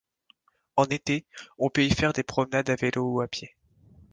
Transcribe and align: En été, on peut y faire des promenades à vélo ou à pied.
En 0.77 0.85
été, 0.85 1.27
on 1.59 1.69
peut 1.69 1.83
y 1.85 1.91
faire 1.91 2.11
des 2.11 2.23
promenades 2.23 2.71
à 2.71 2.75
vélo 2.75 3.03
ou 3.05 3.21
à 3.21 3.27
pied. 3.27 3.55